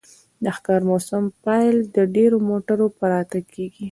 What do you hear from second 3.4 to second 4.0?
کیږي